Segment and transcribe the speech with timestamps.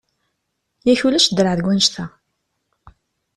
[0.87, 2.05] Yak ulac draɛ deg wannect-a!